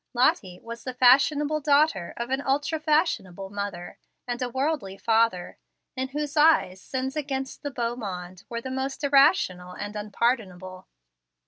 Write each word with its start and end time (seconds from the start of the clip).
Lottie 0.15 0.59
was 0.63 0.83
the 0.83 0.95
fashionable 0.95 1.61
daughter 1.61 2.15
of 2.17 2.31
an 2.31 2.41
ultra 2.41 2.79
fashionable 2.79 3.51
mother 3.51 3.99
and 4.27 4.41
a 4.41 4.49
worldly 4.49 4.97
father, 4.97 5.59
in 5.95 6.07
whose 6.07 6.35
eyes 6.35 6.81
sins 6.81 7.15
against 7.15 7.61
the 7.61 7.69
beau 7.69 7.95
monde 7.95 8.43
were 8.49 8.61
the 8.61 8.71
most 8.71 9.03
irrational 9.03 9.73
and 9.73 9.95
unpardonable. 9.95 10.87